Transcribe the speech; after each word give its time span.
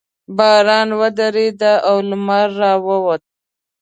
باران 0.37 0.89
ودرېد 0.99 1.61
او 1.89 1.97
لمر 2.09 2.47
راووت. 2.59 3.23